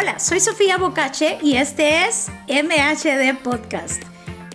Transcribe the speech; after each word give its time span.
Hola, 0.00 0.18
soy 0.18 0.40
Sofía 0.40 0.78
Bocache 0.78 1.36
y 1.42 1.56
este 1.56 2.06
es 2.06 2.28
MHD 2.48 3.36
Podcast. 3.42 4.02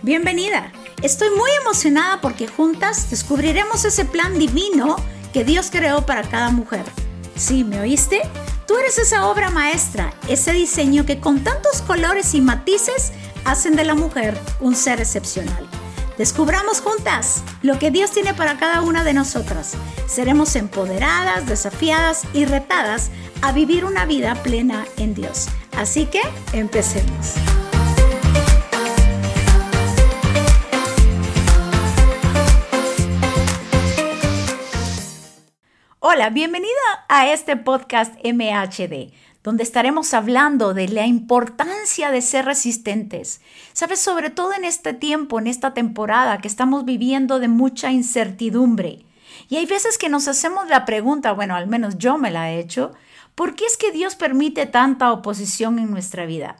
Bienvenida. 0.02 0.72
Estoy 1.02 1.28
muy 1.36 1.48
emocionada 1.60 2.20
porque 2.20 2.48
juntas 2.48 3.10
descubriremos 3.10 3.84
ese 3.84 4.04
plan 4.04 4.40
divino 4.40 4.96
que 5.32 5.44
Dios 5.44 5.68
creó 5.70 6.04
para 6.04 6.24
cada 6.24 6.50
mujer. 6.50 6.84
¿Sí, 7.36 7.62
me 7.62 7.78
oíste? 7.78 8.22
Tú 8.66 8.76
eres 8.76 8.98
esa 8.98 9.28
obra 9.28 9.50
maestra, 9.50 10.12
ese 10.26 10.52
diseño 10.52 11.06
que 11.06 11.20
con 11.20 11.44
tantos 11.44 11.80
colores 11.80 12.34
y 12.34 12.40
matices 12.40 13.12
hacen 13.44 13.76
de 13.76 13.84
la 13.84 13.94
mujer 13.94 14.36
un 14.58 14.74
ser 14.74 15.00
excepcional. 15.00 15.64
Descubramos 16.18 16.80
juntas 16.80 17.44
lo 17.60 17.78
que 17.78 17.90
Dios 17.90 18.10
tiene 18.10 18.32
para 18.32 18.56
cada 18.56 18.80
una 18.80 19.04
de 19.04 19.12
nosotras. 19.12 19.74
Seremos 20.06 20.56
empoderadas, 20.56 21.46
desafiadas 21.46 22.22
y 22.32 22.46
retadas 22.46 23.10
a 23.42 23.52
vivir 23.52 23.84
una 23.84 24.06
vida 24.06 24.34
plena 24.42 24.86
en 24.96 25.14
Dios. 25.14 25.48
Así 25.76 26.06
que 26.06 26.22
empecemos. 26.54 27.34
Hola, 35.98 36.30
bienvenida 36.30 36.70
a 37.08 37.30
este 37.30 37.58
podcast 37.58 38.14
MHD 38.24 39.12
donde 39.46 39.62
estaremos 39.62 40.12
hablando 40.12 40.74
de 40.74 40.88
la 40.88 41.06
importancia 41.06 42.10
de 42.10 42.20
ser 42.20 42.46
resistentes. 42.46 43.40
Sabes, 43.74 44.00
sobre 44.00 44.28
todo 44.28 44.52
en 44.52 44.64
este 44.64 44.92
tiempo, 44.92 45.38
en 45.38 45.46
esta 45.46 45.72
temporada 45.72 46.38
que 46.38 46.48
estamos 46.48 46.84
viviendo 46.84 47.38
de 47.38 47.46
mucha 47.46 47.92
incertidumbre. 47.92 49.06
Y 49.48 49.54
hay 49.54 49.66
veces 49.66 49.98
que 49.98 50.08
nos 50.08 50.26
hacemos 50.26 50.66
la 50.68 50.84
pregunta, 50.84 51.30
bueno, 51.30 51.54
al 51.54 51.68
menos 51.68 51.96
yo 51.96 52.18
me 52.18 52.32
la 52.32 52.50
he 52.50 52.58
hecho, 52.58 52.90
¿por 53.36 53.54
qué 53.54 53.66
es 53.66 53.76
que 53.76 53.92
Dios 53.92 54.16
permite 54.16 54.66
tanta 54.66 55.12
oposición 55.12 55.78
en 55.78 55.92
nuestra 55.92 56.26
vida? 56.26 56.56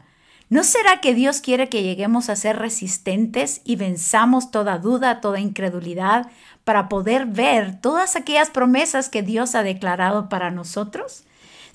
¿No 0.49 0.63
será 0.63 1.01
que 1.01 1.13
Dios 1.13 1.41
quiere 1.41 1.67
que 1.67 1.83
lleguemos 1.83 2.29
a 2.29 2.37
ser 2.37 2.57
resistentes 2.57 3.59
y 3.65 3.75
venzamos 3.75 4.49
toda 4.49 4.77
duda, 4.77 5.19
toda 5.19 5.41
incredulidad 5.41 6.27
para 6.63 6.87
poder 6.87 7.25
ver 7.25 7.81
todas 7.81 8.15
aquellas 8.15 8.49
promesas 8.49 9.09
que 9.09 9.23
Dios 9.23 9.55
ha 9.55 9.63
declarado 9.63 10.29
para 10.29 10.51
nosotros? 10.51 11.26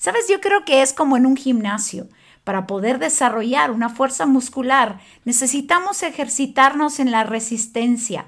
Sabes, 0.03 0.27
yo 0.27 0.41
creo 0.41 0.65
que 0.65 0.81
es 0.81 0.91
como 0.91 1.15
en 1.15 1.25
un 1.25 1.37
gimnasio. 1.37 2.09
Para 2.43 2.67
poder 2.67 2.99
desarrollar 2.99 3.71
una 3.71 3.87
fuerza 3.87 4.25
muscular 4.25 4.99
necesitamos 5.23 6.03
ejercitarnos 6.03 6.99
en 6.99 7.09
la 7.09 7.23
resistencia. 7.23 8.25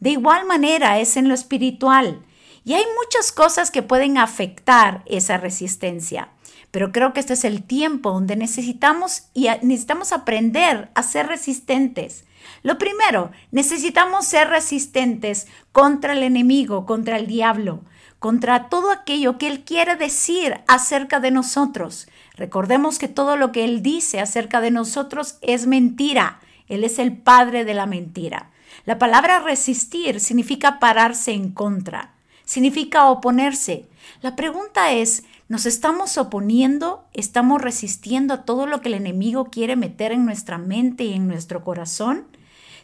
De 0.00 0.10
igual 0.10 0.46
manera 0.46 0.98
es 0.98 1.16
en 1.16 1.28
lo 1.28 1.34
espiritual. 1.34 2.24
Y 2.64 2.72
hay 2.72 2.82
muchas 3.00 3.30
cosas 3.30 3.70
que 3.70 3.84
pueden 3.84 4.18
afectar 4.18 5.04
esa 5.06 5.38
resistencia. 5.38 6.30
Pero 6.72 6.90
creo 6.90 7.12
que 7.12 7.20
este 7.20 7.34
es 7.34 7.44
el 7.44 7.62
tiempo 7.62 8.10
donde 8.10 8.34
necesitamos 8.34 9.28
y 9.32 9.46
necesitamos 9.62 10.10
aprender 10.10 10.90
a 10.96 11.04
ser 11.04 11.28
resistentes. 11.28 12.24
Lo 12.64 12.78
primero, 12.78 13.30
necesitamos 13.52 14.26
ser 14.26 14.48
resistentes 14.48 15.46
contra 15.70 16.14
el 16.14 16.24
enemigo, 16.24 16.84
contra 16.84 17.16
el 17.16 17.28
diablo 17.28 17.84
contra 18.22 18.68
todo 18.68 18.92
aquello 18.92 19.36
que 19.36 19.48
Él 19.48 19.64
quiere 19.64 19.96
decir 19.96 20.60
acerca 20.68 21.18
de 21.18 21.32
nosotros. 21.32 22.06
Recordemos 22.36 23.00
que 23.00 23.08
todo 23.08 23.36
lo 23.36 23.50
que 23.50 23.64
Él 23.64 23.82
dice 23.82 24.20
acerca 24.20 24.60
de 24.60 24.70
nosotros 24.70 25.38
es 25.40 25.66
mentira. 25.66 26.38
Él 26.68 26.84
es 26.84 27.00
el 27.00 27.16
padre 27.16 27.64
de 27.64 27.74
la 27.74 27.86
mentira. 27.86 28.52
La 28.86 28.96
palabra 29.00 29.40
resistir 29.40 30.20
significa 30.20 30.78
pararse 30.78 31.32
en 31.32 31.50
contra, 31.50 32.14
significa 32.44 33.10
oponerse. 33.10 33.86
La 34.20 34.36
pregunta 34.36 34.92
es, 34.92 35.24
¿nos 35.48 35.66
estamos 35.66 36.16
oponiendo? 36.16 37.04
¿Estamos 37.14 37.60
resistiendo 37.60 38.34
a 38.34 38.44
todo 38.44 38.68
lo 38.68 38.80
que 38.82 38.88
el 38.88 38.94
enemigo 38.94 39.46
quiere 39.46 39.74
meter 39.74 40.12
en 40.12 40.24
nuestra 40.24 40.58
mente 40.58 41.02
y 41.02 41.14
en 41.14 41.26
nuestro 41.26 41.64
corazón? 41.64 42.28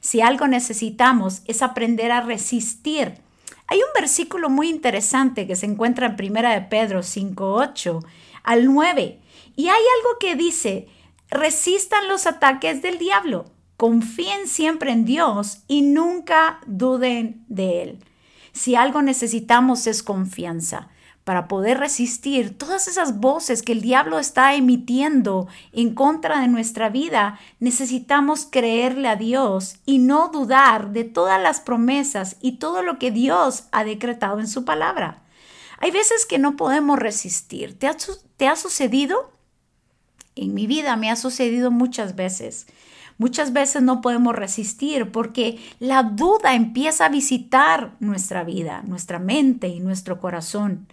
Si 0.00 0.20
algo 0.20 0.48
necesitamos 0.48 1.42
es 1.46 1.62
aprender 1.62 2.10
a 2.10 2.22
resistir 2.22 3.20
hay 3.68 3.78
un 3.78 3.92
versículo 3.94 4.48
muy 4.48 4.68
interesante 4.68 5.46
que 5.46 5.54
se 5.54 5.66
encuentra 5.66 6.06
en 6.06 6.16
Primera 6.16 6.52
de 6.52 6.62
Pedro 6.62 7.02
5:8 7.02 8.02
al 8.42 8.64
9 8.64 9.20
y 9.56 9.68
hay 9.68 9.82
algo 9.98 10.18
que 10.18 10.34
dice, 10.36 10.88
resistan 11.30 12.08
los 12.08 12.26
ataques 12.26 12.80
del 12.80 12.98
diablo, 12.98 13.44
confíen 13.76 14.48
siempre 14.48 14.90
en 14.90 15.04
Dios 15.04 15.58
y 15.68 15.82
nunca 15.82 16.60
duden 16.66 17.44
de 17.48 17.82
él. 17.82 17.98
Si 18.52 18.74
algo 18.74 19.02
necesitamos 19.02 19.86
es 19.86 20.02
confianza 20.02 20.88
para 21.28 21.46
poder 21.46 21.76
resistir 21.76 22.56
todas 22.56 22.88
esas 22.88 23.20
voces 23.20 23.62
que 23.62 23.72
el 23.72 23.82
diablo 23.82 24.18
está 24.18 24.54
emitiendo 24.54 25.46
en 25.72 25.94
contra 25.94 26.40
de 26.40 26.48
nuestra 26.48 26.88
vida, 26.88 27.38
necesitamos 27.60 28.48
creerle 28.50 29.08
a 29.08 29.16
Dios 29.16 29.76
y 29.84 29.98
no 29.98 30.30
dudar 30.30 30.90
de 30.92 31.04
todas 31.04 31.38
las 31.38 31.60
promesas 31.60 32.36
y 32.40 32.52
todo 32.52 32.82
lo 32.82 32.98
que 32.98 33.10
Dios 33.10 33.64
ha 33.72 33.84
decretado 33.84 34.40
en 34.40 34.48
su 34.48 34.64
palabra. 34.64 35.22
Hay 35.80 35.90
veces 35.90 36.24
que 36.24 36.38
no 36.38 36.56
podemos 36.56 36.98
resistir. 36.98 37.78
¿Te 37.78 37.88
ha, 37.88 37.96
te 38.38 38.48
ha 38.48 38.56
sucedido? 38.56 39.30
En 40.34 40.54
mi 40.54 40.66
vida 40.66 40.96
me 40.96 41.10
ha 41.10 41.16
sucedido 41.16 41.70
muchas 41.70 42.16
veces. 42.16 42.68
Muchas 43.18 43.52
veces 43.52 43.82
no 43.82 44.00
podemos 44.00 44.34
resistir 44.34 45.12
porque 45.12 45.58
la 45.78 46.04
duda 46.04 46.54
empieza 46.54 47.04
a 47.04 47.10
visitar 47.10 47.92
nuestra 48.00 48.44
vida, 48.44 48.82
nuestra 48.86 49.18
mente 49.18 49.68
y 49.68 49.80
nuestro 49.80 50.20
corazón. 50.22 50.88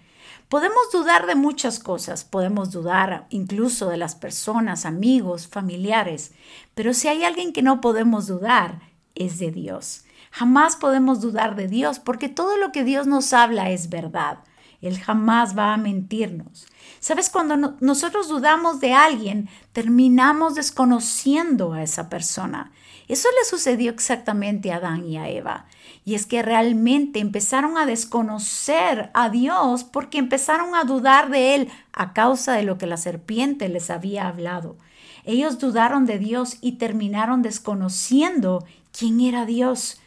Podemos 0.49 0.91
dudar 0.91 1.25
de 1.25 1.33
muchas 1.33 1.79
cosas, 1.79 2.23
podemos 2.23 2.71
dudar 2.71 3.25
incluso 3.29 3.89
de 3.89 3.97
las 3.97 4.13
personas, 4.15 4.85
amigos, 4.85 5.47
familiares, 5.47 6.33
pero 6.75 6.93
si 6.93 7.07
hay 7.07 7.23
alguien 7.23 7.51
que 7.51 7.63
no 7.63 7.81
podemos 7.81 8.27
dudar, 8.27 8.79
es 9.15 9.39
de 9.39 9.49
Dios. 9.49 10.03
Jamás 10.29 10.75
podemos 10.75 11.19
dudar 11.19 11.55
de 11.55 11.67
Dios 11.67 11.97
porque 11.99 12.29
todo 12.29 12.57
lo 12.57 12.71
que 12.71 12.83
Dios 12.83 13.07
nos 13.07 13.33
habla 13.33 13.71
es 13.71 13.89
verdad. 13.89 14.39
Él 14.87 14.99
jamás 14.99 15.57
va 15.57 15.73
a 15.73 15.77
mentirnos. 15.77 16.67
Sabes, 16.99 17.29
cuando 17.29 17.75
nosotros 17.79 18.27
dudamos 18.27 18.79
de 18.79 18.93
alguien, 18.93 19.49
terminamos 19.73 20.55
desconociendo 20.55 21.73
a 21.73 21.83
esa 21.83 22.09
persona. 22.09 22.71
Eso 23.07 23.29
le 23.39 23.45
sucedió 23.45 23.91
exactamente 23.91 24.71
a 24.71 24.77
Adán 24.77 25.05
y 25.05 25.17
a 25.17 25.29
Eva. 25.29 25.65
Y 26.05 26.15
es 26.15 26.25
que 26.25 26.41
realmente 26.41 27.19
empezaron 27.19 27.77
a 27.77 27.85
desconocer 27.85 29.11
a 29.13 29.29
Dios 29.29 29.83
porque 29.83 30.17
empezaron 30.17 30.75
a 30.75 30.83
dudar 30.83 31.29
de 31.29 31.55
Él 31.55 31.69
a 31.93 32.13
causa 32.13 32.53
de 32.53 32.63
lo 32.63 32.77
que 32.77 32.87
la 32.87 32.97
serpiente 32.97 33.69
les 33.69 33.89
había 33.89 34.27
hablado. 34.27 34.75
Ellos 35.23 35.59
dudaron 35.59 36.05
de 36.05 36.19
Dios 36.19 36.57
y 36.61 36.73
terminaron 36.73 37.41
desconociendo 37.41 38.65
quién 38.91 39.19
era 39.21 39.45
Dios. 39.45 39.99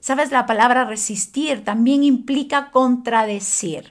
Sabes, 0.00 0.30
la 0.30 0.46
palabra 0.46 0.84
resistir 0.84 1.64
también 1.64 2.04
implica 2.04 2.70
contradecir. 2.70 3.90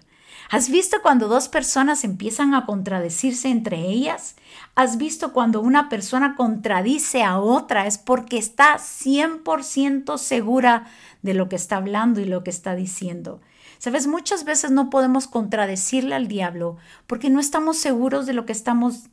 ¿Has 0.50 0.69
visto 0.69 1.02
cuando 1.02 1.28
dos 1.28 1.50
personas 1.50 2.06
empiezan 2.06 2.53
a 2.53 2.66
contradecirse 2.66 3.50
entre 3.50 3.81
ellas? 3.81 4.35
¿Has 4.75 4.97
visto 4.97 5.34
cuando 5.34 5.59
una 5.59 5.90
persona 5.90 6.35
contradice 6.35 7.24
a 7.24 7.40
otra? 7.40 7.85
Es 7.85 7.97
porque 7.97 8.38
está 8.38 8.78
100% 8.78 10.18
segura 10.18 10.88
de 11.22 11.34
lo 11.34 11.50
que 11.50 11.57
está 11.57 11.75
hablando 11.75 12.22
y 12.22 12.25
lo 12.25 12.46
que 12.46 12.50
está 12.50 12.75
diciendo. 12.75 13.41
Sabes, 13.78 14.07
muchas 14.07 14.46
veces 14.46 14.72
no 14.72 14.90
podemos 14.90 15.28
contradecirle 15.28 16.16
al 16.16 16.30
diablo 16.30 16.78
porque 17.07 17.30
no 17.30 17.41
estamos 17.41 17.78
seguros 17.78 18.25
de 18.25 18.34
lo 18.34 18.46
que 18.46 18.53
estamos 18.53 19.09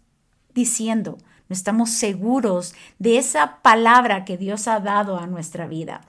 diciendo, 0.55 1.19
no 1.49 1.55
estamos 1.55 1.91
seguros 1.91 2.75
de 3.00 3.19
esa 3.19 3.61
palabra 3.61 4.25
que 4.25 4.39
Dios 4.39 4.69
ha 4.69 4.78
dado 4.78 5.19
a 5.19 5.27
nuestra 5.27 5.67
vida. 5.67 6.03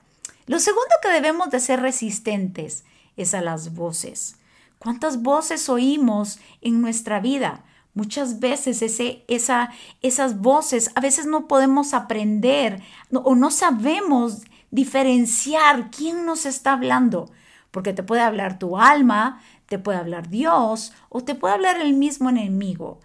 Lo 0.46 0.60
segundo 0.60 0.94
que 1.02 1.10
debemos 1.10 1.50
de 1.50 1.58
ser 1.58 1.80
resistentes 1.80 2.84
es 3.16 3.34
a 3.34 3.40
las 3.40 3.74
voces. 3.74 4.36
¿Cuántas 4.78 5.22
voces 5.22 5.68
oímos 5.68 6.38
en 6.60 6.80
nuestra 6.80 7.20
vida? 7.20 7.64
Muchas 7.94 8.40
veces 8.40 8.82
esa, 9.26 9.70
esas 10.02 10.38
voces, 10.38 10.90
a 10.94 11.00
veces 11.00 11.24
no 11.24 11.48
podemos 11.48 11.94
aprender 11.94 12.82
o 13.10 13.34
no 13.34 13.50
sabemos 13.50 14.42
diferenciar 14.70 15.90
quién 15.90 16.26
nos 16.26 16.44
está 16.44 16.74
hablando, 16.74 17.30
porque 17.70 17.94
te 17.94 18.02
puede 18.02 18.20
hablar 18.20 18.58
tu 18.58 18.76
alma, 18.76 19.40
te 19.64 19.78
puede 19.78 19.98
hablar 19.98 20.28
Dios 20.28 20.92
o 21.08 21.24
te 21.24 21.34
puede 21.34 21.54
hablar 21.54 21.80
el 21.80 21.94
mismo 21.94 22.28
enemigo. 22.28 23.00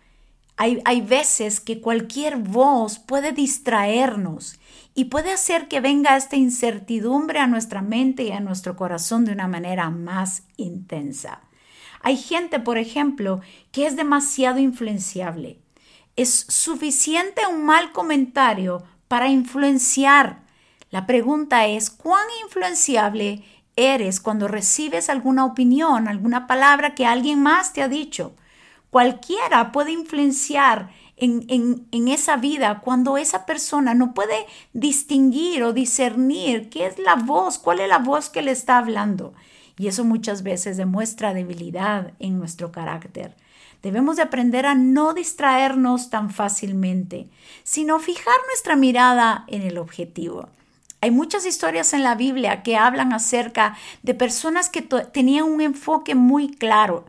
Hay 0.58 1.02
veces 1.02 1.60
que 1.60 1.82
cualquier 1.82 2.38
voz 2.38 3.00
puede 3.00 3.32
distraernos 3.32 4.60
y 4.94 5.06
puede 5.06 5.32
hacer 5.32 5.68
que 5.68 5.80
venga 5.80 6.16
esta 6.16 6.36
incertidumbre 6.36 7.40
a 7.40 7.48
nuestra 7.48 7.82
mente 7.82 8.24
y 8.24 8.32
a 8.32 8.42
nuestro 8.42 8.76
corazón 8.76 9.26
de 9.26 9.32
una 9.32 9.48
manera 9.48 9.90
más 9.90 10.44
intensa. 10.58 11.42
Hay 12.04 12.18
gente, 12.18 12.60
por 12.60 12.78
ejemplo, 12.78 13.42
que 13.72 13.86
es 13.86 13.96
demasiado 13.96 14.60
influenciable. 14.60 15.60
Es 16.16 16.46
suficiente 16.50 17.42
un 17.48 17.64
mal 17.64 17.92
comentario 17.92 18.84
para 19.08 19.30
influenciar. 19.30 20.42
La 20.90 21.06
pregunta 21.06 21.68
es, 21.68 21.90
¿cuán 21.90 22.26
influenciable 22.44 23.44
eres 23.76 24.20
cuando 24.20 24.48
recibes 24.48 25.10
alguna 25.10 25.46
opinión, 25.46 26.08
alguna 26.08 26.48
palabra 26.48 26.96
que 26.96 27.06
alguien 27.06 27.42
más 27.42 27.74
te 27.74 27.82
ha 27.82 27.88
dicho? 27.88 28.34
Cualquiera 28.90 29.72
puede 29.72 29.92
influenciar 29.92 30.90
en, 31.16 31.86
en, 31.92 32.08
esa 32.08 32.36
vida 32.36 32.82
cuando 32.84 33.16
esa 33.18 33.46
persona 33.46 33.94
no 33.94 34.14
puede 34.14 34.48
distinguir 34.74 35.64
o 35.64 35.72
discernir 35.72 36.70
qué 36.70 36.88
es 36.88 36.98
la 36.98 37.16
voz, 37.16 37.60
cuál 37.60 37.80
es 37.80 37.88
la 37.88 38.00
voz 38.00 38.30
que 38.30 38.42
le 38.42 38.52
está 38.52 38.80
hablando. 38.80 39.34
Y 39.82 39.88
eso 39.88 40.04
muchas 40.04 40.44
veces 40.44 40.78
demuestra 40.78 41.34
debilidad 41.34 42.12
en 42.20 42.38
nuestro 42.38 42.72
carácter. 42.72 43.36
Debemos 43.82 44.16
de 44.16 44.22
aprender 44.22 44.68
a 44.68 44.76
no 44.76 45.16
distraernos 45.16 46.12
tan 46.12 46.30
fácilmente, 46.30 47.30
sino 47.64 47.98
fijar 47.98 48.36
nuestra 48.46 48.76
mirada 48.76 49.44
en 49.48 49.64
el 49.64 49.80
objetivo. 49.80 50.50
Hay 51.02 51.10
muchas 51.10 51.48
historias 51.48 51.94
en 51.94 52.04
la 52.04 52.14
Biblia 52.14 52.62
que 52.62 52.78
hablan 52.78 53.12
acerca 53.12 53.76
de 54.04 54.14
personas 54.14 54.70
que 54.70 54.84
tenían 54.84 55.46
un 55.46 55.62
enfoque 55.62 56.14
muy 56.14 56.52
claro. 56.52 57.06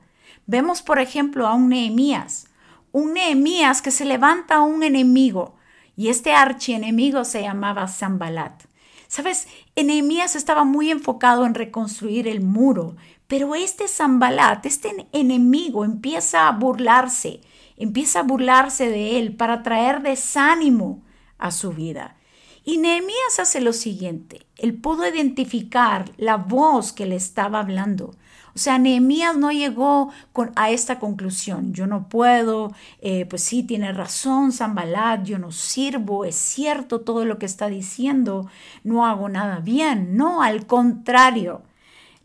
Vemos, 0.46 0.80
por 0.80 0.98
ejemplo, 0.98 1.46
a 1.46 1.52
un 1.52 1.68
Nehemías, 1.68 2.46
un 2.90 3.12
Nehemías 3.12 3.82
que 3.82 3.90
se 3.90 4.06
levanta 4.06 4.54
a 4.54 4.62
un 4.62 4.82
enemigo, 4.82 5.56
y 5.94 6.08
este 6.08 6.32
archienemigo 6.32 7.26
se 7.26 7.42
llamaba 7.42 7.86
Zambalat. 7.86 8.62
Sabes, 9.12 9.46
Nehemías 9.76 10.36
estaba 10.36 10.64
muy 10.64 10.90
enfocado 10.90 11.44
en 11.44 11.52
reconstruir 11.52 12.26
el 12.26 12.40
muro, 12.40 12.96
pero 13.26 13.54
este 13.54 13.86
Zambalat, 13.86 14.64
este 14.64 15.06
enemigo, 15.12 15.84
empieza 15.84 16.48
a 16.48 16.52
burlarse, 16.52 17.42
empieza 17.76 18.20
a 18.20 18.22
burlarse 18.22 18.88
de 18.88 19.18
él 19.18 19.36
para 19.36 19.62
traer 19.62 20.00
desánimo 20.00 21.02
a 21.36 21.50
su 21.50 21.72
vida. 21.72 22.16
Y 22.64 22.78
Nehemías 22.78 23.38
hace 23.38 23.60
lo 23.60 23.74
siguiente, 23.74 24.46
él 24.56 24.80
pudo 24.80 25.06
identificar 25.06 26.10
la 26.16 26.38
voz 26.38 26.94
que 26.94 27.04
le 27.04 27.16
estaba 27.16 27.60
hablando. 27.60 28.16
O 28.54 28.58
sea, 28.58 28.78
Nehemías 28.78 29.36
no 29.36 29.50
llegó 29.50 30.10
con, 30.32 30.52
a 30.56 30.70
esta 30.70 30.98
conclusión, 30.98 31.72
yo 31.72 31.86
no 31.86 32.08
puedo, 32.08 32.72
eh, 33.00 33.26
pues 33.26 33.42
sí, 33.42 33.62
tiene 33.62 33.92
razón 33.92 34.52
Zambalat, 34.52 35.24
yo 35.24 35.38
no 35.38 35.52
sirvo, 35.52 36.24
es 36.24 36.36
cierto 36.36 37.00
todo 37.00 37.24
lo 37.24 37.38
que 37.38 37.46
está 37.46 37.68
diciendo, 37.68 38.48
no 38.84 39.06
hago 39.06 39.28
nada 39.28 39.60
bien. 39.60 40.16
No, 40.16 40.42
al 40.42 40.66
contrario, 40.66 41.62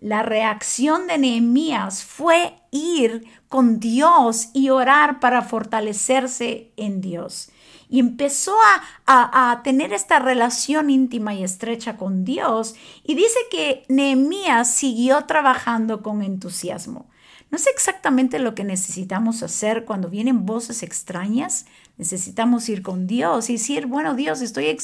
la 0.02 0.22
reacción 0.22 1.08
de 1.08 1.18
Nehemías 1.18 2.04
fue 2.04 2.56
ir 2.72 3.26
con 3.48 3.80
Dios 3.80 4.50
y 4.54 4.70
orar 4.70 5.20
para 5.20 5.42
fortalecerse 5.42 6.72
en 6.76 7.02
Dios 7.02 7.50
y 7.90 8.00
empezó 8.00 8.56
a, 9.06 9.62
tener 9.64 9.94
esta 9.94 10.20
relación 10.20 10.90
íntima 10.90 11.34
y 11.34 11.44
estrecha 11.44 11.98
con 11.98 12.26
Dios. 12.26 12.76
Y 13.04 13.16
dice 13.16 13.40
que 13.50 13.86
Nehemías 13.88 14.74
siguió 14.74 15.26
trabajando 15.26 16.04
con 16.04 16.22
entusiasmo. 16.22 17.10
No 17.50 17.58
sé 17.58 17.70
exactamente 17.70 18.40
lo 18.40 18.56
que 18.56 18.66
necesitamos 18.66 19.42
hacer 19.42 19.86
cuando 19.86 20.10
vienen 20.10 20.46
voces 20.46 20.84
extrañas. 20.84 21.66
Necesitamos 21.98 22.68
ir 22.68 22.82
con 22.82 23.08
Dios 23.08 23.50
y 23.50 23.54
decir, 23.54 23.86
bueno 23.86 24.16
Dios, 24.16 24.42
estoy, 24.42 24.78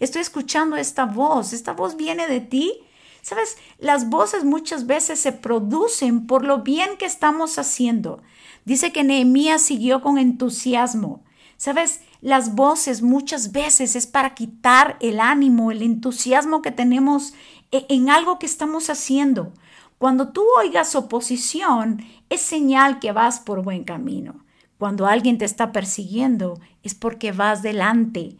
estoy 0.00 0.20
escuchando 0.20 0.76
esta 0.76 1.06
voz. 1.06 1.54
Esta 1.54 1.72
voz 1.72 1.96
viene 1.96 2.26
de 2.26 2.40
ti. 2.40 2.82
Sabes, 3.22 3.56
las 3.78 4.10
voces 4.10 4.44
muchas 4.44 4.86
veces 4.86 5.18
se 5.18 5.32
producen 5.32 6.26
por 6.26 6.44
lo 6.44 6.62
bien 6.62 6.96
que 6.98 7.06
estamos 7.06 7.58
haciendo. 7.58 8.22
Dice 8.66 8.92
que 8.92 9.04
Nehemías 9.04 9.62
siguió 9.62 10.02
con 10.02 10.18
entusiasmo. 10.18 11.22
Sabes, 11.56 12.00
las 12.20 12.54
voces 12.54 13.02
muchas 13.02 13.52
veces 13.52 13.96
es 13.96 14.06
para 14.06 14.34
quitar 14.34 14.96
el 15.00 15.20
ánimo, 15.20 15.70
el 15.70 15.82
entusiasmo 15.82 16.62
que 16.62 16.70
tenemos 16.70 17.34
e, 17.72 17.86
en 17.88 18.10
algo 18.10 18.38
que 18.38 18.46
estamos 18.46 18.90
haciendo. 18.90 19.52
Cuando 19.98 20.28
tú 20.28 20.42
oigas 20.58 20.94
oposición, 20.94 22.04
es 22.28 22.40
señal 22.40 22.98
que 23.00 23.12
vas 23.12 23.40
por 23.40 23.62
buen 23.62 23.84
camino. 23.84 24.44
Cuando 24.78 25.06
alguien 25.06 25.38
te 25.38 25.44
está 25.44 25.72
persiguiendo, 25.72 26.58
es 26.82 26.94
porque 26.94 27.32
vas 27.32 27.62
delante, 27.62 28.36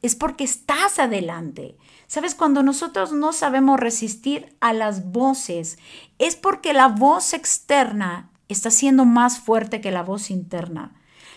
es 0.00 0.16
porque 0.16 0.44
estás 0.44 0.98
adelante. 0.98 1.76
Sabes, 2.06 2.34
cuando 2.34 2.62
nosotros 2.62 3.12
no 3.12 3.32
sabemos 3.32 3.78
resistir 3.78 4.54
a 4.60 4.72
las 4.72 5.10
voces, 5.12 5.78
es 6.18 6.36
porque 6.36 6.72
la 6.72 6.88
voz 6.88 7.34
externa 7.34 8.30
está 8.48 8.70
siendo 8.70 9.04
más 9.04 9.38
fuerte 9.38 9.80
que 9.80 9.90
la 9.90 10.02
voz 10.02 10.30
interna. 10.30 10.94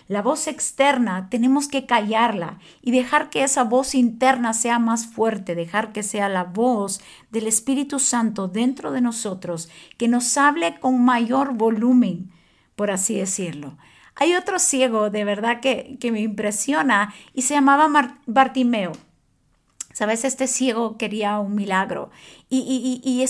La 0.09 0.23
voz 0.23 0.47
externa 0.47 1.29
tenemos 1.29 1.67
que 1.67 1.85
callarla 1.85 2.57
y 2.81 2.89
dejar 2.89 3.29
que 3.29 3.43
esa 3.43 3.63
voz 3.63 3.93
interna 3.93 4.55
sea 4.55 4.79
más 4.79 5.05
fuerte, 5.05 5.53
dejar 5.53 5.93
que 5.93 6.01
sea 6.01 6.27
la 6.29 6.45
voz 6.45 6.99
del 7.29 7.45
Espíritu 7.45 7.99
Santo 7.99 8.47
dentro 8.47 8.91
de 8.91 9.01
nosotros, 9.01 9.69
que 9.99 10.07
nos 10.07 10.35
hable 10.35 10.79
con 10.79 11.05
mayor 11.05 11.53
volumen, 11.53 12.31
por 12.75 12.89
así 12.89 13.19
decirlo. 13.19 13.77
Hay 14.15 14.33
otro 14.33 14.57
ciego 14.57 15.11
de 15.11 15.25
verdad 15.25 15.59
que, 15.59 15.97
que 15.99 16.11
me 16.11 16.21
impresiona 16.21 17.13
y 17.35 17.43
se 17.43 17.53
llamaba 17.53 18.17
Bartimeo. 18.25 18.93
Sabes, 19.93 20.23
este 20.23 20.47
ciego 20.47 20.97
quería 20.97 21.39
un 21.39 21.55
milagro 21.55 22.11
y, 22.47 23.01
y, 23.03 23.23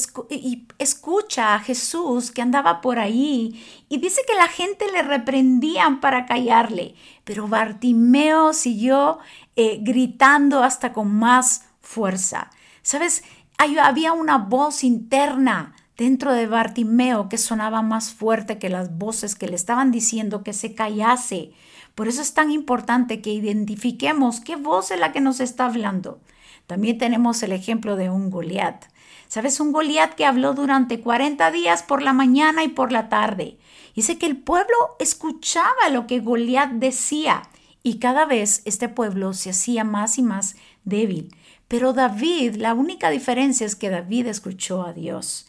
escucha 0.78 1.56
a 1.56 1.60
Jesús 1.60 2.32
que 2.32 2.42
andaba 2.42 2.82
por 2.82 3.00
ahí 3.00 3.64
y 3.88 3.98
dice 3.98 4.22
que 4.28 4.36
la 4.36 4.48
gente 4.48 4.92
le 4.92 5.02
reprendían 5.02 6.02
para 6.02 6.26
callarle, 6.26 6.96
pero 7.24 7.48
Bartimeo 7.48 8.54
siguió 8.54 9.20
eh, 9.56 9.80
gritando 9.82 10.64
hasta 10.64 10.92
con 10.92 11.14
más 11.16 11.66
fuerza. 11.82 12.52
Sabes, 12.82 13.24
había 13.58 14.14
una 14.14 14.38
voz 14.38 14.84
interna 14.84 15.76
dentro 15.98 16.34
de 16.34 16.48
Bartimeo 16.48 17.30
que 17.30 17.38
sonaba 17.38 17.82
más 17.82 18.12
fuerte 18.14 18.58
que 18.58 18.70
las 18.70 18.98
voces 18.98 19.36
que 19.36 19.48
le 19.48 19.56
estaban 19.56 19.92
diciendo 19.92 20.44
que 20.44 20.54
se 20.54 20.74
callase. 20.74 21.52
Por 22.00 22.08
eso 22.08 22.22
es 22.22 22.34
tan 22.34 22.50
importante 22.50 23.20
que 23.20 23.34
identifiquemos 23.34 24.40
qué 24.40 24.56
voz 24.56 24.90
es 24.92 25.02
la 25.02 25.12
que 25.12 25.20
nos 25.20 25.42
está 25.42 25.66
hablando. 25.66 26.22
También 26.66 26.98
tenemos 26.98 27.44
el 27.44 27.52
ejemplo 27.52 27.98
de 27.98 28.10
un 28.10 28.30
Goliat. 28.30 28.86
¿Sabes? 29.28 29.60
Un 29.60 29.74
Goliat 29.74 30.14
que 30.14 30.24
habló 30.24 30.54
durante 30.54 31.02
40 31.02 31.52
días 31.52 31.84
por 31.84 32.02
la 32.02 32.14
mañana 32.14 32.64
y 32.64 32.70
por 32.70 32.94
la 32.94 33.10
tarde. 33.10 33.58
Dice 33.96 34.18
que 34.18 34.28
el 34.28 34.38
pueblo 34.38 34.78
escuchaba 35.00 35.90
lo 35.92 36.08
que 36.08 36.22
Goliat 36.22 36.70
decía 36.72 37.42
y 37.84 38.00
cada 38.00 38.24
vez 38.24 38.62
este 38.64 38.88
pueblo 38.88 39.34
se 39.34 39.50
hacía 39.50 39.84
más 39.84 40.18
y 40.18 40.22
más 40.22 40.56
débil. 40.86 41.36
Pero 41.68 41.92
David, 41.92 42.56
la 42.56 42.76
única 42.76 43.10
diferencia 43.10 43.68
es 43.68 43.76
que 43.76 43.90
David 43.90 44.28
escuchó 44.28 44.84
a 44.84 44.94
Dios. 44.94 45.49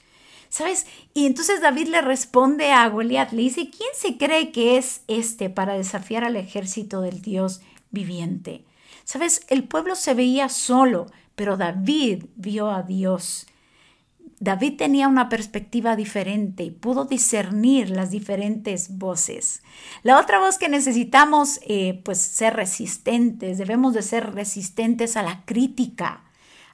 ¿Sabes? 0.51 0.87
Y 1.15 1.27
entonces 1.27 1.61
David 1.61 1.89
le 1.89 2.03
responde 2.03 2.73
a 2.73 2.89
Goliat, 2.89 3.31
le 3.31 3.43
dice, 3.43 3.71
¿quién 3.71 3.89
se 3.95 4.19
cree 4.19 4.51
que 4.51 4.77
es 4.77 5.03
este 5.07 5.49
para 5.49 5.75
desafiar 5.75 6.25
al 6.25 6.35
ejército 6.35 7.01
del 7.01 7.23
Dios 7.23 7.61
viviente? 7.93 8.65
Sabes, 9.05 9.43
el 9.49 9.65
pueblo 9.65 9.95
se 9.95 10.13
veía 10.13 10.49
solo, 10.49 11.07
pero 11.37 11.57
David 11.57 12.25
vio 12.35 12.69
a 12.71 12.83
Dios. 12.83 13.47
David 14.41 14.77
tenía 14.77 15.07
una 15.07 15.29
perspectiva 15.29 15.95
diferente 15.95 16.65
y 16.65 16.71
pudo 16.71 17.05
discernir 17.05 17.91
las 17.91 18.11
diferentes 18.11 18.99
voces. 18.99 19.63
La 20.03 20.19
otra 20.19 20.41
voz 20.41 20.59
que 20.59 20.69
necesitamos, 20.69 21.61
eh, 21.63 22.01
pues 22.05 22.19
ser 22.19 22.57
resistentes, 22.57 23.59
debemos 23.59 23.95
de 23.95 24.03
ser 24.03 24.35
resistentes 24.35 25.17
a 25.17 25.23
la 25.23 25.45
crítica, 25.45 26.25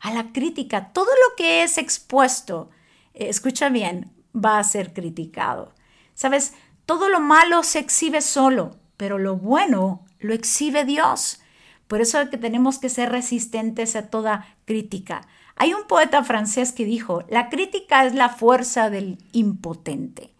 a 0.00 0.14
la 0.14 0.32
crítica. 0.32 0.92
Todo 0.92 1.06
lo 1.06 1.36
que 1.36 1.62
es 1.64 1.76
expuesto, 1.76 2.70
escucha 3.16 3.68
bien, 3.68 4.12
va 4.34 4.58
a 4.58 4.64
ser 4.64 4.92
criticado. 4.92 5.74
Sabes, 6.14 6.54
todo 6.84 7.08
lo 7.08 7.20
malo 7.20 7.62
se 7.62 7.78
exhibe 7.78 8.20
solo, 8.20 8.76
pero 8.96 9.18
lo 9.18 9.36
bueno 9.36 10.04
lo 10.18 10.34
exhibe 10.34 10.84
Dios. 10.84 11.40
Por 11.88 12.00
eso 12.00 12.20
es 12.20 12.28
que 12.30 12.38
tenemos 12.38 12.78
que 12.78 12.88
ser 12.88 13.10
resistentes 13.10 13.96
a 13.96 14.08
toda 14.08 14.46
crítica. 14.64 15.26
Hay 15.56 15.72
un 15.72 15.86
poeta 15.86 16.22
francés 16.24 16.72
que 16.72 16.84
dijo, 16.84 17.24
la 17.28 17.48
crítica 17.48 18.04
es 18.04 18.14
la 18.14 18.28
fuerza 18.28 18.90
del 18.90 19.18
impotente. 19.32 20.32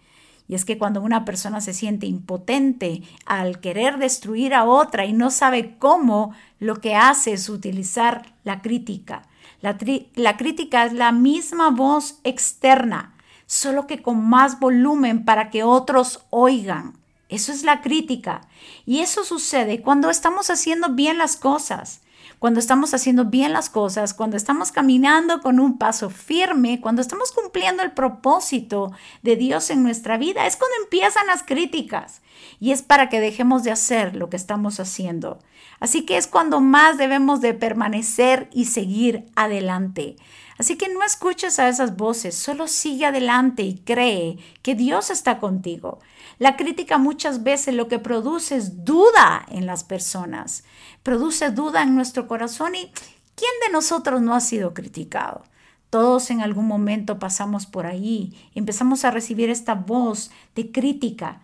Y 0.49 0.55
es 0.55 0.65
que 0.65 0.79
cuando 0.79 1.01
una 1.01 1.25
persona 1.25 1.61
se 1.61 1.73
siente 1.73 2.07
impotente 2.07 3.03
al 3.25 3.61
querer 3.61 3.99
destruir 3.99 4.55
a 4.55 4.65
otra 4.65 5.05
y 5.05 5.13
no 5.13 5.31
sabe 5.31 5.77
cómo, 5.79 6.33
lo 6.61 6.81
que 6.81 6.95
hace 6.95 7.33
es 7.33 7.49
utilizar 7.49 8.35
la 8.45 8.63
crítica. 8.63 9.23
La, 9.61 9.77
la, 10.15 10.37
crítica 10.37 10.85
es 10.85 10.93
la 10.93 11.13
misma 11.13 11.71
voz 11.71 12.19
externa, 12.25 13.15
solo 13.47 13.87
que 13.87 14.03
con 14.03 14.29
más 14.29 14.61
volumen 14.61 15.25
para 15.25 15.51
que 15.51 15.63
otros 15.63 16.21
oigan. 16.31 16.99
Eso 17.29 17.53
es 17.53 17.63
la 17.63 17.81
crítica. 17.81 18.43
Y 18.85 19.01
eso 19.01 19.25
sucede 19.25 19.83
cuando 19.83 20.11
estamos 20.11 20.51
haciendo 20.51 20.91
bien 20.91 21.19
las 21.19 21.37
cosas. 21.37 22.01
Cuando 22.39 22.61
estamos 22.61 22.93
haciendo 22.95 23.25
bien 23.27 23.53
las 23.53 23.71
cosas, 23.71 24.15
cuando 24.15 24.37
estamos 24.37 24.73
caminando 24.73 25.41
con 25.41 25.59
un 25.61 25.79
paso 25.79 26.11
firme, 26.11 26.81
cuando 26.81 27.03
estamos 27.03 27.33
cumpliendo 27.33 27.83
el 27.83 27.93
propósito 27.93 28.93
de 29.23 29.37
Dios 29.37 29.71
en 29.71 29.83
nuestra 29.83 30.19
vida, 30.19 30.47
es 30.47 30.57
cuando 30.57 30.77
empiezan 30.83 31.27
las 31.27 31.43
críticas. 31.43 32.23
Y 32.61 32.73
es 32.73 32.83
para 32.83 33.09
que 33.09 33.21
dejemos 33.21 33.65
de 33.65 33.71
hacer 33.71 34.15
lo 34.15 34.29
que 34.29 34.37
estamos 34.37 34.81
haciendo. 34.81 35.39
Así 35.81 36.05
que 36.05 36.17
es 36.17 36.27
cuando 36.27 36.61
más 36.61 36.99
debemos 36.99 37.41
de 37.41 37.55
permanecer 37.55 38.49
y 38.53 38.67
seguir 38.67 39.27
adelante. 39.35 40.17
Así 40.59 40.77
que 40.77 40.89
no 40.89 41.03
escuches 41.03 41.59
a 41.59 41.69
esas 41.69 41.97
voces, 41.97 42.35
solo 42.35 42.67
sigue 42.67 43.07
adelante 43.07 43.63
y 43.63 43.75
cree 43.79 44.39
que 44.63 44.75
Dios 44.75 45.11
está 45.11 45.39
contigo. 45.39 45.99
La 46.39 46.57
crítica 46.57 46.99
muchas 46.99 47.43
veces 47.43 47.75
lo 47.75 47.89
que 47.89 47.99
produce 47.99 48.57
es 48.57 48.85
duda 48.85 49.47
en 49.49 49.67
las 49.67 49.85
personas, 49.85 50.65
produce 51.03 51.51
duda 51.51 51.83
en 51.83 51.95
nuestro 51.95 52.29
corazón 52.29 52.75
y 52.75 52.93
¿quién 53.35 53.51
de 53.67 53.73
nosotros 53.73 54.21
no 54.21 54.35
ha 54.35 54.41
sido 54.41 54.75
criticado? 54.75 55.45
Todos 55.89 56.31
en 56.31 56.43
algún 56.43 56.67
momento 56.67 57.19
pasamos 57.19 57.65
por 57.67 57.87
ahí, 57.87 58.37
empezamos 58.55 59.05
a 59.05 59.11
recibir 59.11 59.49
esta 59.49 59.75
voz 59.75 60.31
de 60.55 60.71
crítica. 60.73 61.41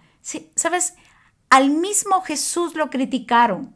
¿Sabes? 0.56 0.94
Al 1.48 1.70
mismo 1.70 2.20
Jesús 2.22 2.74
lo 2.74 2.90
criticaron. 2.90 3.74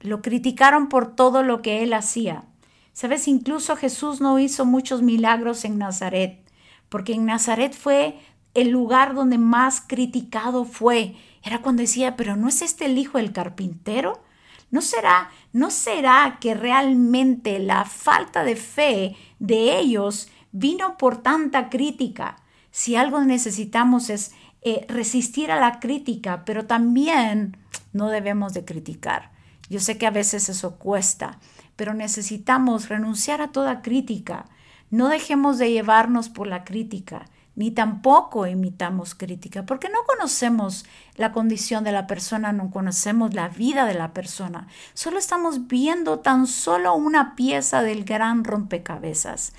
Lo 0.00 0.20
criticaron 0.20 0.88
por 0.88 1.14
todo 1.14 1.42
lo 1.42 1.62
que 1.62 1.82
él 1.82 1.94
hacía. 1.94 2.44
Sabes, 2.92 3.26
incluso 3.26 3.74
Jesús 3.74 4.20
no 4.20 4.38
hizo 4.38 4.64
muchos 4.64 5.02
milagros 5.02 5.64
en 5.64 5.78
Nazaret, 5.78 6.40
porque 6.88 7.14
en 7.14 7.26
Nazaret 7.26 7.74
fue 7.74 8.18
el 8.54 8.70
lugar 8.70 9.14
donde 9.14 9.38
más 9.38 9.82
criticado 9.86 10.64
fue. 10.64 11.16
Era 11.42 11.60
cuando 11.60 11.82
decía, 11.82 12.16
pero 12.16 12.36
¿no 12.36 12.48
es 12.48 12.62
este 12.62 12.86
el 12.86 12.98
hijo 12.98 13.18
del 13.18 13.32
carpintero? 13.32 14.22
¿No 14.70 14.80
será, 14.80 15.30
no 15.52 15.70
será 15.70 16.38
que 16.40 16.54
realmente 16.54 17.58
la 17.58 17.84
falta 17.84 18.42
de 18.44 18.56
fe 18.56 19.16
de 19.38 19.78
ellos 19.78 20.28
vino 20.52 20.96
por 20.96 21.22
tanta 21.22 21.68
crítica? 21.68 22.36
Si 22.70 22.96
algo 22.96 23.22
necesitamos 23.22 24.10
es 24.10 24.32
eh, 24.62 24.86
resistir 24.88 25.52
a 25.52 25.60
la 25.60 25.78
crítica, 25.78 26.44
pero 26.44 26.66
también 26.66 27.56
no 27.92 28.08
debemos 28.08 28.54
de 28.54 28.64
criticar. 28.64 29.30
Yo 29.68 29.78
sé 29.78 29.98
que 29.98 30.06
a 30.06 30.10
veces 30.10 30.48
eso 30.48 30.76
cuesta, 30.76 31.38
pero 31.76 31.94
necesitamos 31.94 32.88
renunciar 32.88 33.42
a 33.42 33.52
toda 33.52 33.82
crítica. 33.82 34.46
No 34.90 35.08
dejemos 35.08 35.58
de 35.58 35.70
llevarnos 35.70 36.28
por 36.28 36.46
la 36.46 36.64
crítica, 36.64 37.26
ni 37.56 37.70
tampoco 37.70 38.46
imitamos 38.46 39.14
crítica, 39.14 39.64
porque 39.64 39.88
no 39.88 39.98
conocemos 40.06 40.84
la 41.16 41.32
condición 41.32 41.84
de 41.84 41.92
la 41.92 42.06
persona, 42.06 42.52
no 42.52 42.70
conocemos 42.70 43.34
la 43.34 43.48
vida 43.48 43.84
de 43.86 43.94
la 43.94 44.12
persona. 44.12 44.66
Solo 44.94 45.18
estamos 45.18 45.66
viendo 45.68 46.18
tan 46.18 46.46
solo 46.46 46.94
una 46.94 47.36
pieza 47.36 47.82
del 47.82 48.04
gran 48.04 48.44
rompecabezas. 48.44 49.52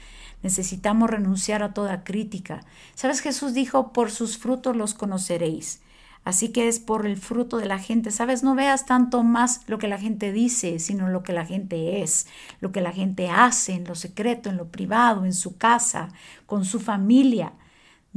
Necesitamos 0.43 1.09
renunciar 1.09 1.63
a 1.63 1.73
toda 1.73 2.03
crítica. 2.03 2.61
¿Sabes? 2.93 3.21
Jesús 3.21 3.53
dijo, 3.53 3.93
por 3.93 4.11
sus 4.11 4.37
frutos 4.37 4.75
los 4.75 4.93
conoceréis. 4.93 5.81
Así 6.25 6.49
que 6.49 6.67
es 6.67 6.79
por 6.79 7.05
el 7.05 7.17
fruto 7.17 7.57
de 7.57 7.67
la 7.67 7.79
gente. 7.79 8.11
Sabes, 8.11 8.43
no 8.43 8.55
veas 8.55 8.85
tanto 8.85 9.23
más 9.23 9.61
lo 9.67 9.77
que 9.77 9.87
la 9.87 9.99
gente 9.99 10.31
dice, 10.31 10.79
sino 10.79 11.07
lo 11.07 11.23
que 11.23 11.33
la 11.33 11.45
gente 11.45 12.01
es, 12.01 12.27
lo 12.59 12.71
que 12.71 12.81
la 12.81 12.91
gente 12.91 13.29
hace 13.29 13.73
en 13.73 13.85
lo 13.85 13.95
secreto, 13.95 14.49
en 14.49 14.57
lo 14.57 14.67
privado, 14.67 15.23
en 15.23 15.33
su 15.33 15.57
casa, 15.57 16.09
con 16.47 16.65
su 16.65 16.79
familia. 16.79 17.53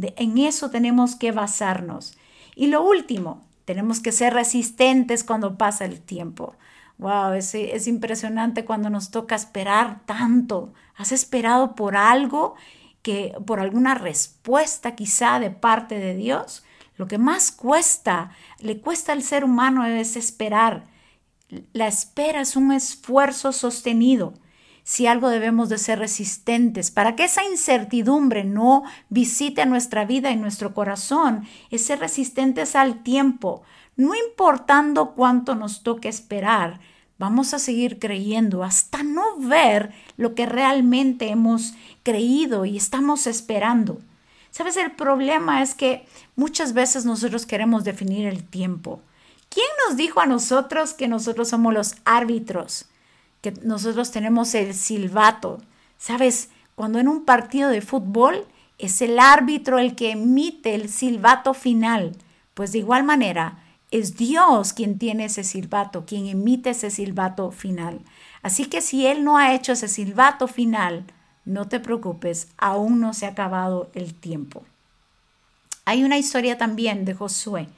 En 0.00 0.38
eso 0.38 0.70
tenemos 0.70 1.16
que 1.16 1.32
basarnos. 1.32 2.16
Y 2.54 2.68
lo 2.68 2.82
último, 2.82 3.46
tenemos 3.64 4.00
que 4.00 4.12
ser 4.12 4.34
resistentes 4.34 5.24
cuando 5.24 5.58
pasa 5.58 5.84
el 5.84 6.00
tiempo. 6.00 6.56
Wow, 6.98 7.34
es, 7.34 7.54
es 7.54 7.86
impresionante 7.86 8.64
cuando 8.64 8.90
nos 8.90 9.10
toca 9.10 9.36
esperar 9.36 10.00
tanto. 10.06 10.72
¿Has 10.96 11.12
esperado 11.12 11.74
por 11.74 11.96
algo 11.96 12.54
que, 13.02 13.34
por 13.46 13.60
alguna 13.60 13.94
respuesta 13.94 14.96
quizá 14.96 15.38
de 15.38 15.50
parte 15.50 15.98
de 15.98 16.14
Dios? 16.14 16.64
Lo 16.96 17.06
que 17.06 17.18
más 17.18 17.52
cuesta, 17.52 18.32
le 18.58 18.80
cuesta 18.80 19.12
al 19.12 19.22
ser 19.22 19.44
humano 19.44 19.86
es 19.86 20.16
esperar. 20.16 20.86
La 21.72 21.86
espera 21.86 22.40
es 22.40 22.56
un 22.56 22.72
esfuerzo 22.72 23.52
sostenido. 23.52 24.34
Si 24.88 25.06
algo 25.06 25.28
debemos 25.28 25.68
de 25.68 25.76
ser 25.76 25.98
resistentes 25.98 26.90
para 26.90 27.14
que 27.14 27.24
esa 27.24 27.44
incertidumbre 27.44 28.44
no 28.44 28.84
visite 29.10 29.66
nuestra 29.66 30.06
vida 30.06 30.30
y 30.30 30.36
nuestro 30.36 30.72
corazón, 30.72 31.46
es 31.70 31.84
ser 31.84 31.98
resistentes 31.98 32.74
al 32.74 33.02
tiempo, 33.02 33.62
no 33.96 34.14
importando 34.14 35.10
cuánto 35.10 35.54
nos 35.54 35.82
toque 35.82 36.08
esperar. 36.08 36.80
Vamos 37.18 37.52
a 37.52 37.58
seguir 37.58 37.98
creyendo 37.98 38.64
hasta 38.64 39.02
no 39.02 39.36
ver 39.36 39.92
lo 40.16 40.34
que 40.34 40.46
realmente 40.46 41.28
hemos 41.28 41.74
creído 42.02 42.64
y 42.64 42.78
estamos 42.78 43.26
esperando. 43.26 44.00
Sabes, 44.50 44.78
el 44.78 44.92
problema 44.92 45.60
es 45.60 45.74
que 45.74 46.06
muchas 46.34 46.72
veces 46.72 47.04
nosotros 47.04 47.44
queremos 47.44 47.84
definir 47.84 48.26
el 48.26 48.42
tiempo. 48.42 49.02
¿Quién 49.50 49.68
nos 49.86 49.98
dijo 49.98 50.20
a 50.20 50.26
nosotros 50.26 50.94
que 50.94 51.08
nosotros 51.08 51.50
somos 51.50 51.74
los 51.74 51.94
árbitros? 52.06 52.86
Que 53.40 53.52
nosotros 53.62 54.10
tenemos 54.10 54.54
el 54.54 54.74
silbato. 54.74 55.62
Sabes, 55.98 56.50
cuando 56.74 56.98
en 56.98 57.08
un 57.08 57.24
partido 57.24 57.70
de 57.70 57.80
fútbol 57.80 58.46
es 58.78 59.02
el 59.02 59.18
árbitro 59.18 59.78
el 59.78 59.96
que 59.96 60.12
emite 60.12 60.74
el 60.74 60.88
silbato 60.88 61.54
final, 61.54 62.16
pues 62.54 62.72
de 62.72 62.78
igual 62.78 63.04
manera 63.04 63.58
es 63.90 64.16
Dios 64.16 64.72
quien 64.72 64.98
tiene 64.98 65.24
ese 65.26 65.44
silbato, 65.44 66.04
quien 66.04 66.26
emite 66.26 66.70
ese 66.70 66.90
silbato 66.90 67.50
final. 67.50 68.00
Así 68.42 68.66
que 68.66 68.80
si 68.80 69.06
Él 69.06 69.24
no 69.24 69.38
ha 69.38 69.54
hecho 69.54 69.72
ese 69.72 69.88
silbato 69.88 70.46
final, 70.46 71.04
no 71.44 71.66
te 71.66 71.80
preocupes, 71.80 72.48
aún 72.58 73.00
no 73.00 73.14
se 73.14 73.26
ha 73.26 73.30
acabado 73.30 73.90
el 73.94 74.14
tiempo. 74.14 74.64
Hay 75.86 76.04
una 76.04 76.18
historia 76.18 76.58
también 76.58 77.06
de 77.06 77.14
Josué. 77.14 77.68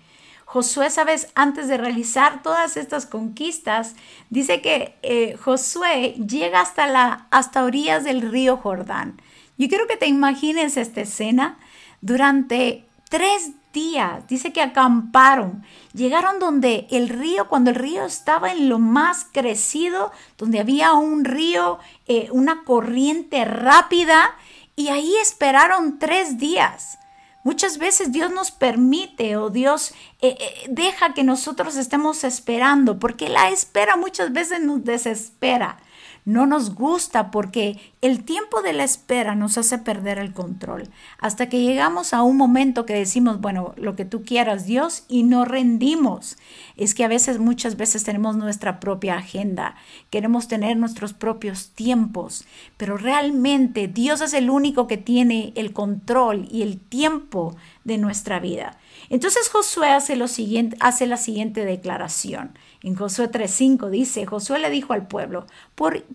Josué, 0.53 0.91
sabes, 0.91 1.29
antes 1.37 1.69
de 1.69 1.77
realizar 1.77 2.43
todas 2.43 2.77
estas 2.77 3.07
conquistas, 3.07 3.95
dice 4.31 4.61
que 4.61 4.97
eh, 5.03 5.37
Josué 5.41 6.17
llega 6.27 6.61
hasta, 6.61 6.89
la, 6.89 7.29
hasta 7.31 7.63
orillas 7.63 8.03
del 8.03 8.21
río 8.21 8.57
Jordán. 8.57 9.23
Yo 9.59 9.69
quiero 9.69 9.87
que 9.87 9.97
te 9.97 10.09
imagines 10.09 10.77
esta 10.77 11.03
escena 11.03 11.57
durante 12.01 12.85
tres 13.09 13.53
días. 13.73 14.27
Dice 14.27 14.53
que 14.53 14.61
acamparon. 14.61 15.63
Llegaron 15.93 16.41
donde 16.41 16.89
el 16.91 17.11
río, 17.11 17.47
cuando 17.47 17.71
el 17.71 17.77
río 17.77 18.05
estaba 18.05 18.51
en 18.51 18.69
lo 18.69 18.81
más 18.81 19.29
crecido, 19.31 20.11
donde 20.37 20.59
había 20.59 20.95
un 20.95 21.25
río, 21.25 21.79
eh, 22.09 22.29
una 22.33 22.65
corriente 22.65 23.45
rápida, 23.45 24.35
y 24.75 24.89
ahí 24.89 25.15
esperaron 25.23 26.01
tres 26.01 26.39
días. 26.39 26.99
Muchas 27.43 27.79
veces 27.79 28.13
Dios 28.13 28.31
nos 28.31 28.51
permite 28.51 29.37
o 29.37 29.49
Dios 29.49 29.93
eh, 30.21 30.37
eh, 30.39 30.67
deja 30.69 31.15
que 31.15 31.25
nosotros 31.25 31.77
estemos 31.77 32.23
esperando, 32.25 32.99
porque 32.99 33.29
la 33.31 33.49
espera 33.51 33.97
muchas 33.97 34.33
veces 34.33 34.61
nos 34.63 34.85
desespera 34.85 35.79
no 36.25 36.47
nos 36.47 36.75
gusta 36.75 37.31
porque 37.31 37.79
el 38.03 38.25
tiempo 38.25 38.63
de 38.63 38.73
la 38.73 38.85
espera 38.85 39.35
nos 39.35 39.59
hace 39.59 39.79
perder 39.79 40.19
el 40.19 40.33
control. 40.33 40.89
Hasta 41.19 41.49
que 41.49 41.63
llegamos 41.63 42.15
a 42.15 42.23
un 42.23 42.37
momento 42.37 42.87
que 42.87 42.95
decimos, 42.95 43.41
bueno, 43.41 43.75
lo 43.77 43.97
que 43.97 44.05
tú 44.05 44.23
quieras, 44.25 44.67
Dios, 44.67 45.05
y 45.09 45.23
no 45.23 45.45
rendimos. 45.45 46.37
Es 46.77 46.95
que 46.95 47.05
a 47.05 47.09
veces, 47.09 47.39
muchas 47.39 47.77
veces 47.77 48.05
tenemos 48.05 48.37
nuestra 48.37 48.81
propia 48.81 49.17
agenda, 49.17 49.75
queremos 50.11 50.49
tener 50.49 50.77
nuestros 50.77 51.13
propios 51.13 51.71
tiempos, 51.71 52.45
pero 52.77 52.97
realmente 52.97 53.89
Dios 53.89 54.21
es 54.21 54.35
el 54.35 54.51
único 54.51 54.87
que 54.87 54.97
tiene 54.97 55.53
el 55.57 55.73
control 55.73 56.49
y 56.51 56.63
el 56.63 56.79
tiempo 56.79 57.57
de 57.85 57.99
nuestra 57.99 58.41
vida. 58.41 58.79
Entonces 59.09 59.49
Josué 59.49 59.89
hace, 59.89 60.17
lo 60.17 60.29
siguiente, 60.29 60.77
hace 60.81 61.07
la 61.07 61.17
siguiente 61.17 61.65
declaración. 61.65 62.59
En 62.83 62.95
Josué 62.95 63.31
3.5 63.31 63.91
dice, 63.91 64.27
Josué 64.27 64.59
le 64.59 64.71
dijo 64.71 64.93
al 64.93 65.07
pueblo, 65.07 65.47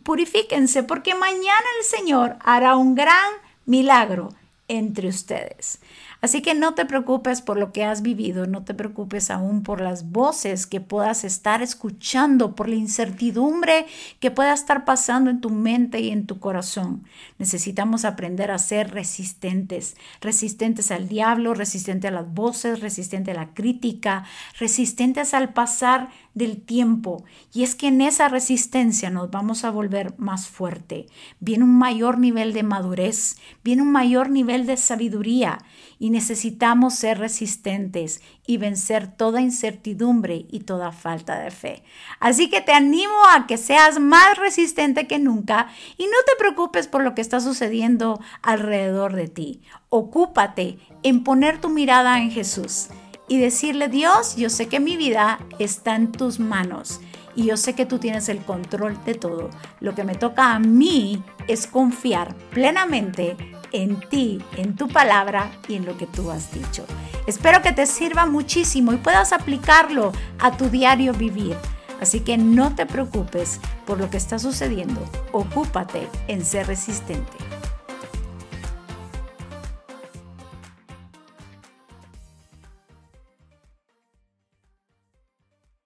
purifíquense 0.03 0.83
porque 0.83 1.15
mañana 1.15 1.65
el 1.79 1.85
Señor 1.85 2.37
hará 2.41 2.75
un 2.75 2.95
gran 2.95 3.31
milagro 3.65 4.29
entre 4.67 5.07
ustedes. 5.07 5.79
Así 6.25 6.41
que 6.41 6.55
no 6.55 6.73
te 6.73 6.87
preocupes 6.87 7.43
por 7.43 7.59
lo 7.59 7.71
que 7.71 7.83
has 7.83 8.01
vivido, 8.01 8.47
no 8.47 8.63
te 8.63 8.73
preocupes 8.73 9.29
aún 9.29 9.61
por 9.61 9.79
las 9.79 10.09
voces 10.09 10.65
que 10.65 10.81
puedas 10.81 11.23
estar 11.23 11.61
escuchando, 11.61 12.55
por 12.55 12.67
la 12.67 12.73
incertidumbre 12.73 13.85
que 14.19 14.31
pueda 14.31 14.51
estar 14.51 14.85
pasando 14.85 15.29
en 15.29 15.39
tu 15.39 15.51
mente 15.51 15.99
y 15.99 16.09
en 16.09 16.25
tu 16.25 16.39
corazón. 16.39 17.03
Necesitamos 17.37 18.05
aprender 18.05 18.49
a 18.49 18.57
ser 18.57 18.89
resistentes, 18.91 19.97
resistentes 20.19 20.89
al 20.89 21.07
diablo, 21.07 21.53
resistentes 21.53 22.09
a 22.09 22.15
las 22.15 22.33
voces, 22.33 22.79
resistentes 22.79 23.37
a 23.37 23.41
la 23.41 23.53
crítica, 23.53 24.23
resistentes 24.57 25.35
al 25.35 25.53
pasar 25.53 26.09
del 26.33 26.59
tiempo. 26.59 27.23
Y 27.53 27.61
es 27.61 27.75
que 27.75 27.89
en 27.89 28.01
esa 28.01 28.29
resistencia 28.29 29.11
nos 29.11 29.29
vamos 29.29 29.63
a 29.63 29.69
volver 29.69 30.15
más 30.17 30.47
fuerte. 30.47 31.05
Viene 31.39 31.65
un 31.65 31.77
mayor 31.77 32.17
nivel 32.17 32.51
de 32.51 32.63
madurez, 32.63 33.37
viene 33.63 33.83
un 33.83 33.91
mayor 33.91 34.31
nivel 34.31 34.65
de 34.65 34.75
sabiduría 34.75 35.59
y 35.99 36.09
necesitamos 36.15 36.95
ser 36.95 37.19
resistentes 37.19 38.21
y 38.47 38.55
vencer 38.55 39.05
toda 39.05 39.41
incertidumbre 39.41 40.45
y 40.49 40.61
toda 40.61 40.93
falta 40.93 41.37
de 41.39 41.51
fe. 41.51 41.83
Así 42.21 42.49
que 42.49 42.61
te 42.61 42.71
animo 42.71 43.13
a 43.33 43.47
que 43.47 43.57
seas 43.57 43.99
más 43.99 44.37
resistente 44.37 45.07
que 45.07 45.19
nunca 45.19 45.67
y 45.97 46.05
no 46.05 46.17
te 46.25 46.37
preocupes 46.39 46.87
por 46.87 47.03
lo 47.03 47.15
que 47.15 47.21
está 47.21 47.41
sucediendo 47.41 48.21
alrededor 48.41 49.13
de 49.13 49.27
ti. 49.27 49.61
Ocúpate 49.89 50.77
en 51.03 51.25
poner 51.25 51.59
tu 51.59 51.67
mirada 51.67 52.21
en 52.21 52.31
Jesús 52.31 52.87
y 53.27 53.37
decirle, 53.37 53.89
Dios, 53.89 54.37
yo 54.37 54.49
sé 54.49 54.69
que 54.69 54.79
mi 54.79 54.95
vida 54.95 55.39
está 55.59 55.95
en 55.95 56.13
tus 56.13 56.39
manos 56.39 57.01
y 57.35 57.45
yo 57.45 57.57
sé 57.57 57.73
que 57.73 57.85
tú 57.85 57.99
tienes 57.99 58.29
el 58.29 58.39
control 58.39 58.97
de 59.05 59.15
todo. 59.15 59.49
Lo 59.79 59.93
que 59.95 60.03
me 60.03 60.15
toca 60.15 60.53
a 60.53 60.59
mí 60.59 61.23
es 61.47 61.67
confiar 61.67 62.35
plenamente 62.51 63.35
en 63.71 63.99
ti, 64.09 64.41
en 64.55 64.75
tu 64.75 64.87
palabra 64.87 65.51
y 65.67 65.75
en 65.75 65.85
lo 65.85 65.97
que 65.97 66.07
tú 66.07 66.31
has 66.31 66.53
dicho. 66.53 66.85
Espero 67.27 67.61
que 67.61 67.73
te 67.73 67.85
sirva 67.85 68.25
muchísimo 68.25 68.93
y 68.93 68.97
puedas 68.97 69.33
aplicarlo 69.33 70.11
a 70.39 70.55
tu 70.55 70.69
diario 70.69 71.13
vivir. 71.13 71.55
Así 71.99 72.19
que 72.19 72.37
no 72.37 72.75
te 72.75 72.85
preocupes 72.85 73.59
por 73.85 73.97
lo 73.97 74.09
que 74.09 74.17
está 74.17 74.37
sucediendo. 74.37 75.01
Ocúpate 75.31 76.07
en 76.27 76.45
ser 76.45 76.67
resistente. 76.67 77.54